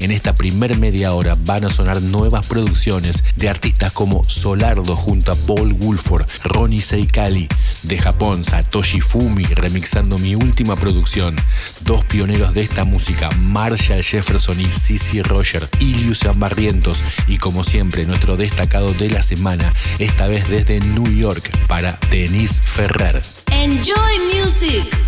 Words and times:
En 0.00 0.10
esta 0.10 0.34
primer 0.34 0.76
media 0.78 1.12
hora 1.12 1.36
van 1.44 1.64
a 1.64 1.70
sonar 1.70 2.00
nuevas 2.02 2.46
producciones 2.46 3.24
de 3.36 3.48
artistas 3.48 3.92
como 3.92 4.28
Solardo 4.28 4.94
junto 4.96 5.32
a 5.32 5.34
Paul 5.34 5.72
Woolford, 5.72 6.26
Ronnie 6.44 6.80
Seikali, 6.80 7.48
de 7.82 7.98
Japón 7.98 8.44
Satoshi 8.44 9.00
Fumi 9.00 9.44
remixando 9.44 10.18
mi 10.18 10.34
última 10.34 10.76
producción, 10.76 11.34
dos 11.80 12.04
pioneros 12.04 12.54
de 12.54 12.62
esta 12.62 12.84
música, 12.84 13.30
Marshall 13.40 14.04
Jefferson 14.04 14.60
y 14.60 14.66
Cici 14.66 15.22
Roger, 15.22 15.68
Ilius 15.80 16.18
Barrientos 16.34 17.02
y 17.26 17.38
como 17.38 17.64
siempre 17.64 18.04
nuestro 18.04 18.36
destacado 18.36 18.92
de 18.94 19.10
la 19.10 19.22
semana, 19.22 19.72
esta 19.98 20.26
vez 20.26 20.48
desde 20.48 20.80
New 20.80 21.12
York 21.12 21.50
para 21.66 21.98
Denise 22.10 22.60
Ferrer. 22.62 23.22
Enjoy 23.50 24.18
music. 24.34 25.07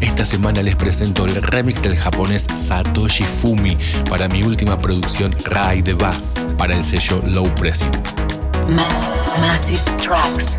Esta 0.00 0.24
semana 0.24 0.62
les 0.62 0.76
presento 0.76 1.24
el 1.24 1.34
remix 1.42 1.82
del 1.82 1.96
japonés 1.96 2.46
Satoshi 2.54 3.24
Fumi 3.24 3.76
para 4.08 4.28
mi 4.28 4.42
última 4.42 4.78
producción 4.78 5.34
Rai 5.44 5.82
de 5.82 5.94
Bass 5.94 6.34
para 6.56 6.74
el 6.74 6.84
sello 6.84 7.22
Low 7.26 7.52
Pressing. 7.54 7.90
Massive 9.40 9.80
Tracks. 9.98 10.58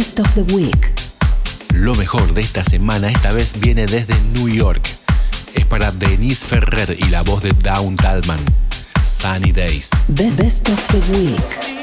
Best 0.00 0.18
of 0.18 0.34
the 0.34 0.54
Week. 0.54 0.94
Lo 1.74 1.94
mejor 1.94 2.32
de 2.32 2.40
esta 2.40 2.64
semana 2.64 3.10
esta 3.10 3.34
vez 3.34 3.60
viene 3.60 3.84
desde 3.84 4.18
New 4.32 4.48
York. 4.48 4.80
Es 5.54 5.66
para 5.66 5.92
Denise 5.92 6.42
Ferrer 6.42 6.96
y 6.98 7.10
la 7.10 7.20
voz 7.20 7.42
de 7.42 7.52
Down 7.52 7.96
Talman. 7.96 8.40
Sunny 9.04 9.52
Days. 9.52 9.90
The 10.14 10.30
Best 10.30 10.70
of 10.70 10.82
the 10.88 11.00
Week. 11.12 11.79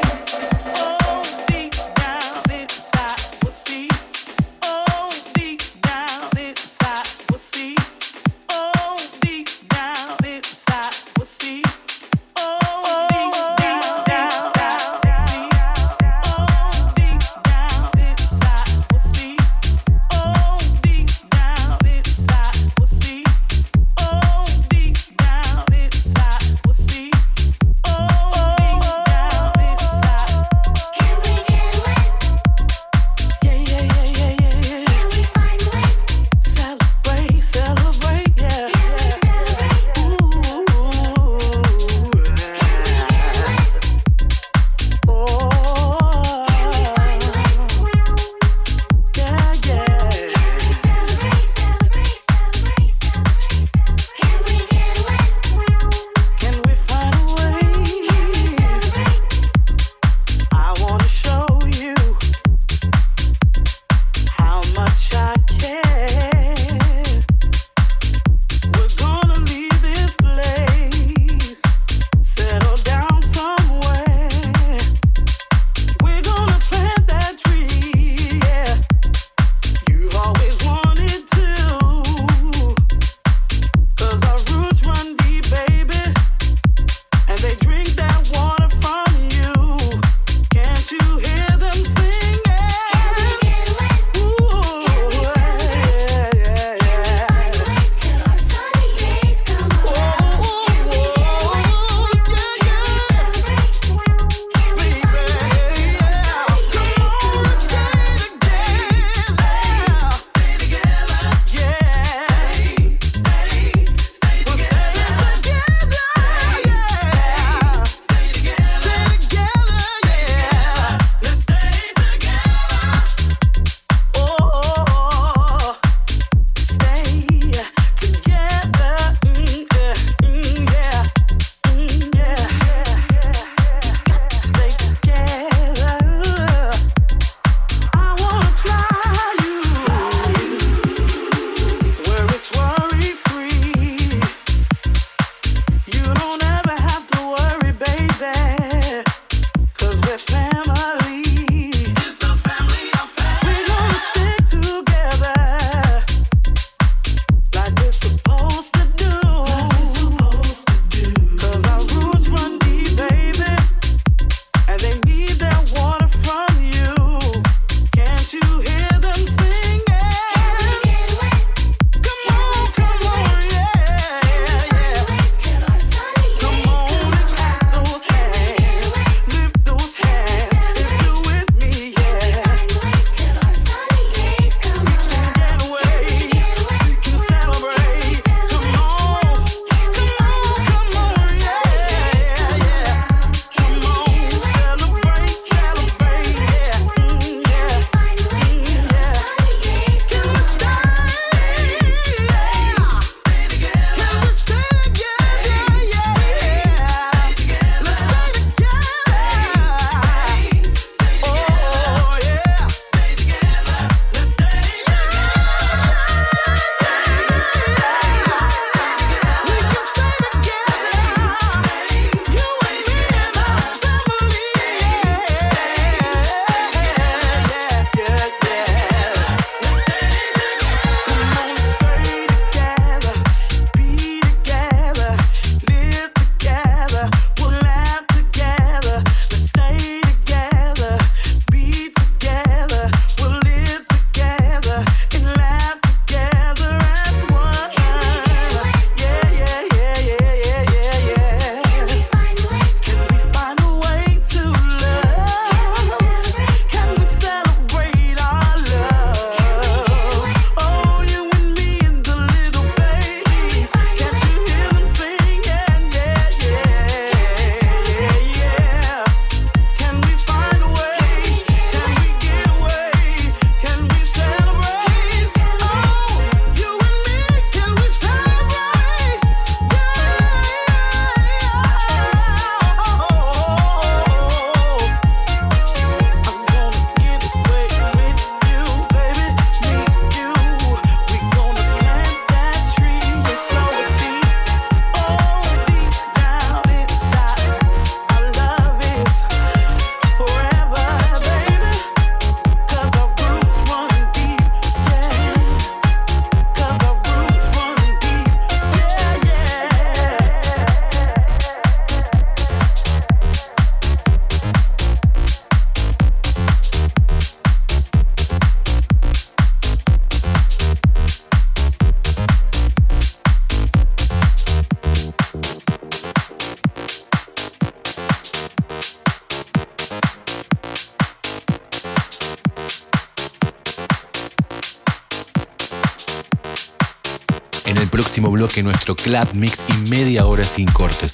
Próximo 338.38 338.48
bloque 338.48 338.62
nuestro 338.62 338.96
club 338.96 339.28
mix 339.34 339.64
y 339.68 339.90
media 339.90 340.26
hora 340.26 340.44
sin 340.44 340.68
cortes. 340.72 341.14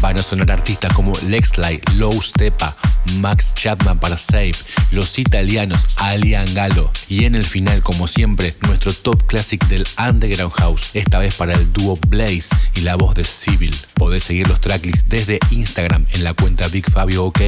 Van 0.00 0.18
a 0.18 0.22
sonar 0.22 0.50
artistas 0.50 0.92
como 0.94 1.12
Lexley, 1.28 1.80
Low 1.94 2.20
Stepa, 2.20 2.74
Max 3.20 3.54
Chapman 3.54 4.00
para 4.00 4.18
Save, 4.18 4.54
los 4.90 5.18
italianos 5.18 5.86
Alian 5.96 6.52
Galo 6.54 6.90
y 7.08 7.24
en 7.24 7.34
el 7.34 7.44
final, 7.44 7.82
como 7.82 8.08
siempre, 8.08 8.52
nuestro 8.66 8.92
top 8.92 9.26
classic 9.26 9.64
del 9.68 9.86
Underground 9.98 10.52
House, 10.54 10.90
esta 10.94 11.18
vez 11.18 11.34
para 11.34 11.52
el 11.52 11.72
dúo 11.72 11.98
Blaze 12.08 12.48
y 12.74 12.80
la 12.80 12.96
voz 12.96 13.14
de 13.14 13.24
Civil. 13.24 13.74
Podés 13.94 14.24
seguir 14.24 14.48
los 14.48 14.60
tracklists 14.60 15.08
desde 15.08 15.38
Instagram 15.50 16.06
en 16.12 16.24
la 16.24 16.34
cuenta 16.34 16.68
Big 16.68 16.90
Fabio 16.90 17.24
OK 17.26 17.40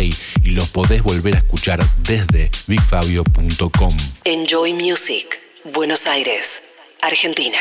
y 0.43 0.51
los 0.51 0.69
podés 0.69 1.03
volver 1.03 1.35
a 1.35 1.39
escuchar 1.39 1.85
desde 2.05 2.51
bigfabio.com. 2.67 3.97
Enjoy 4.25 4.73
Music, 4.75 5.27
Buenos 5.75 6.07
Aires, 6.07 6.63
Argentina. 7.03 7.59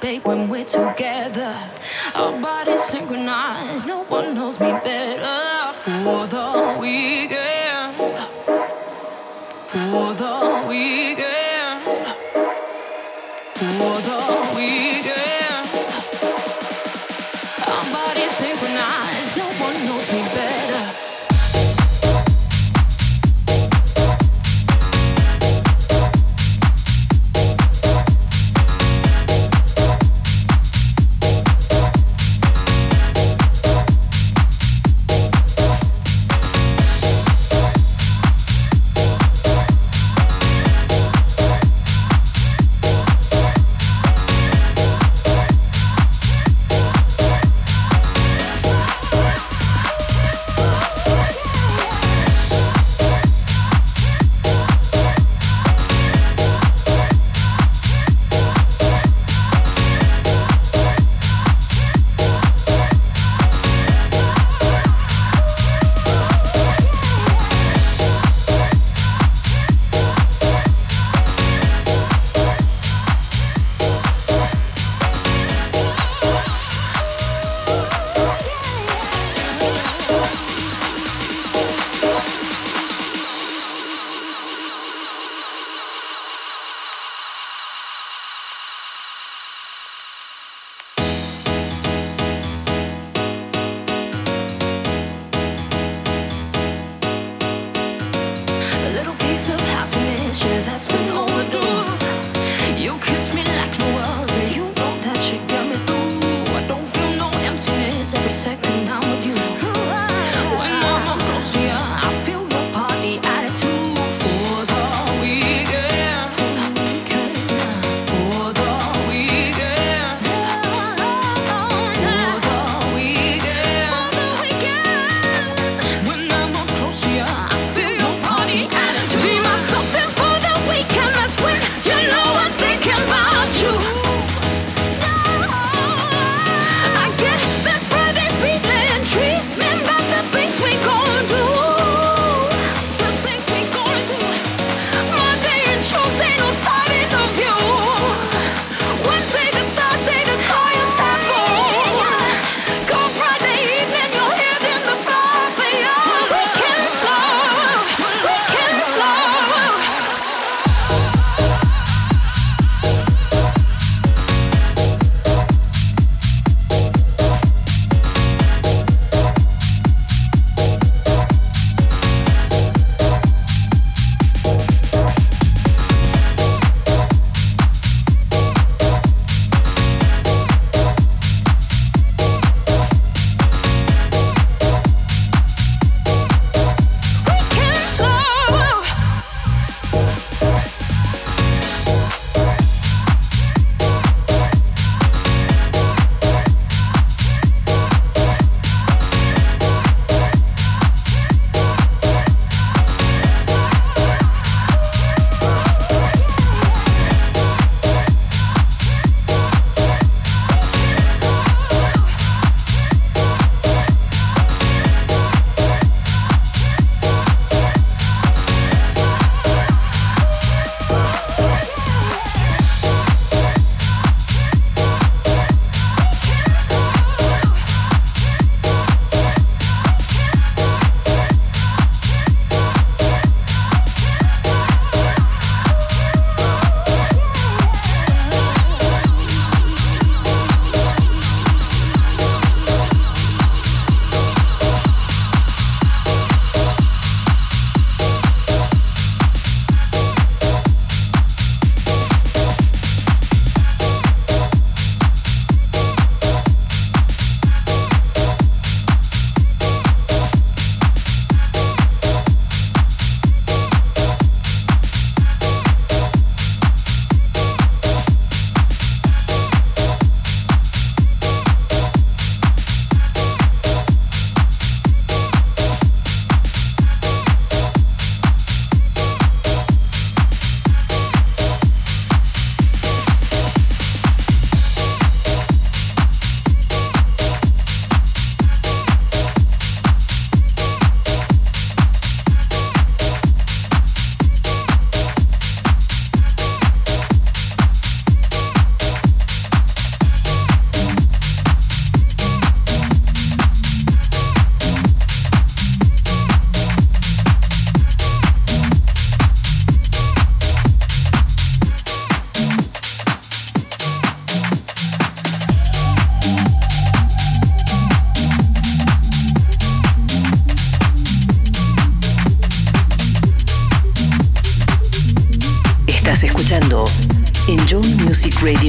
Babe, 0.00 0.22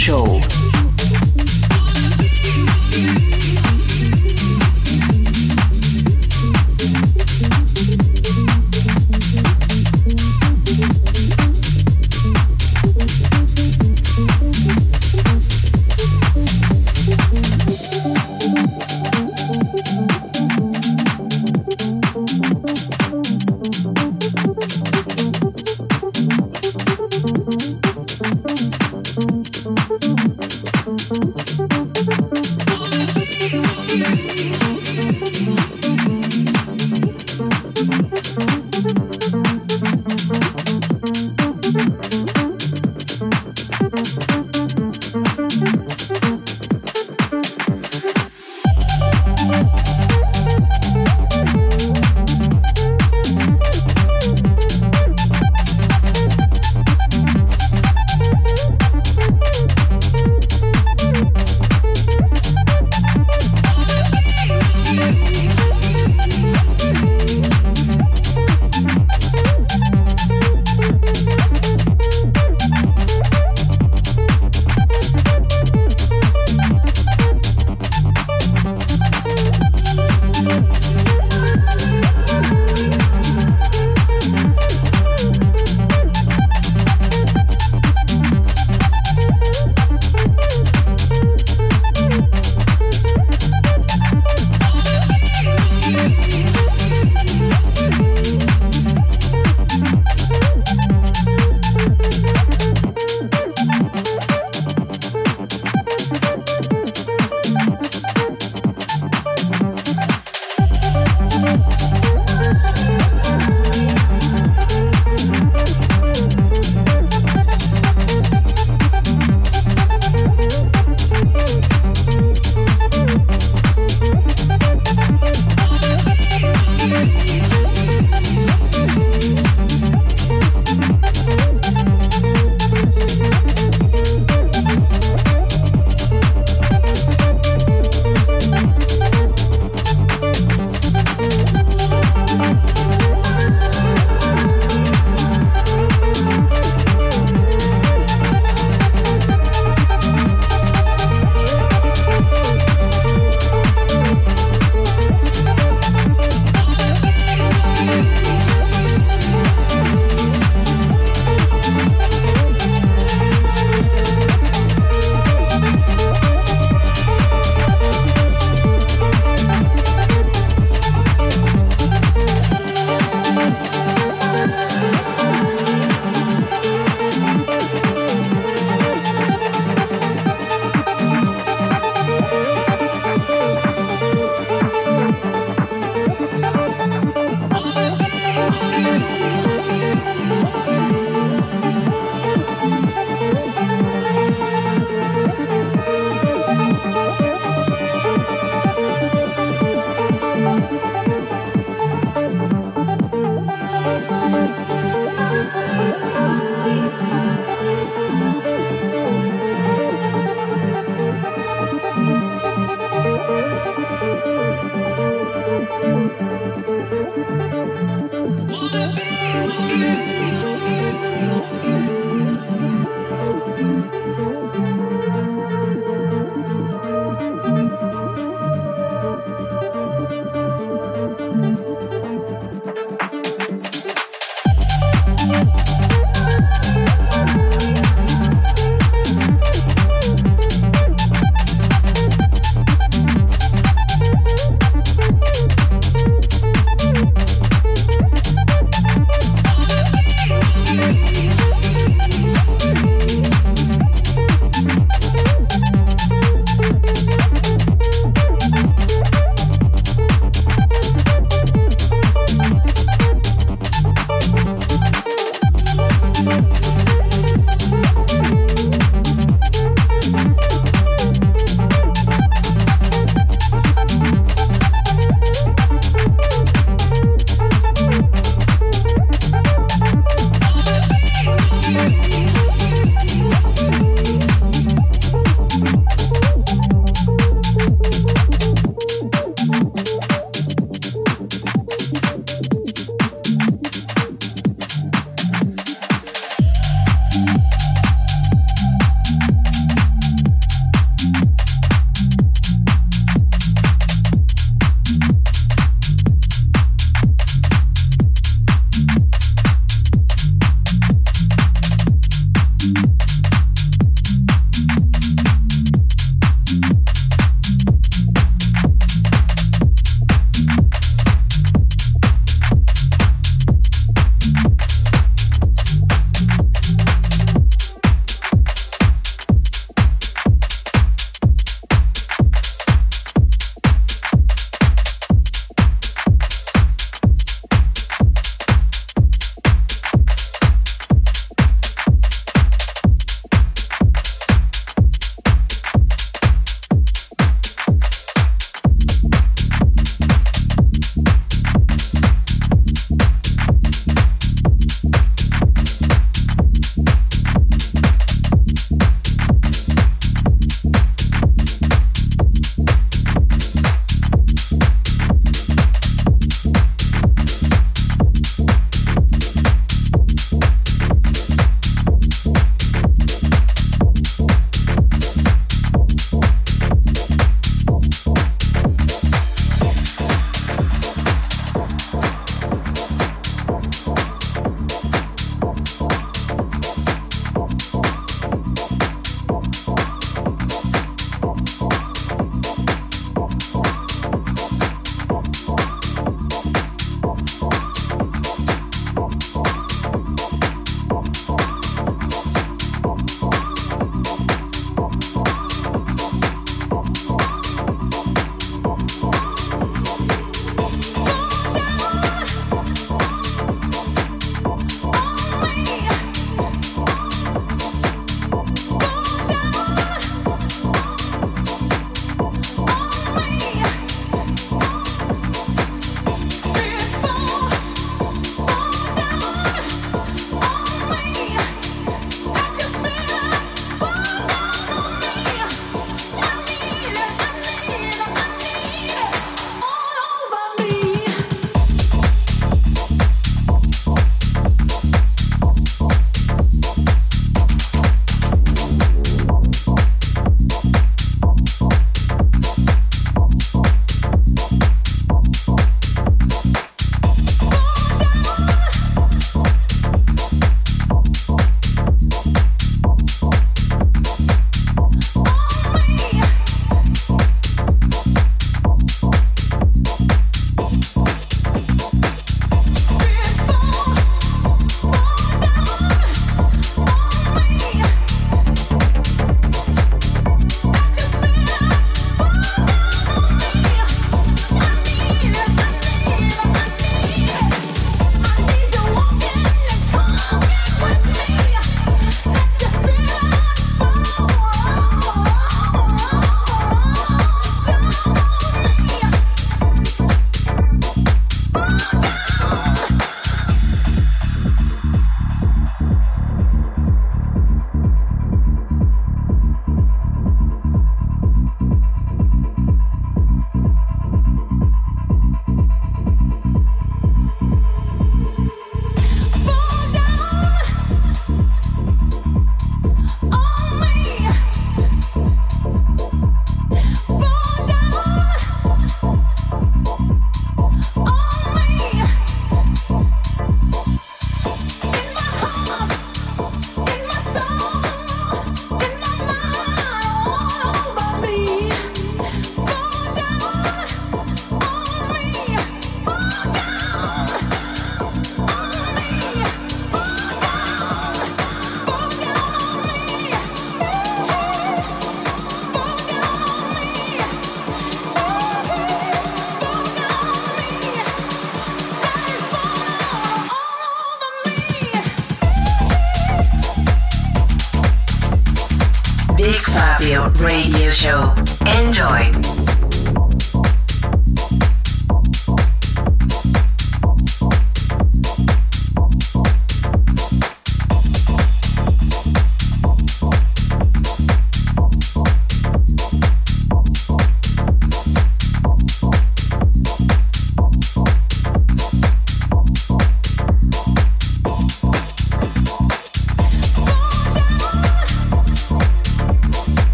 Show. 0.00 0.39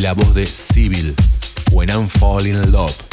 la 0.00 0.12
voz 0.12 0.34
de 0.34 0.44
Civil, 0.44 1.14
When 1.72 1.90
I'm 1.90 2.08
Falling 2.08 2.54
in 2.54 2.72
Love. 2.72 3.07